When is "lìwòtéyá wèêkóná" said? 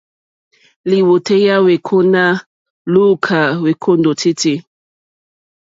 0.89-2.23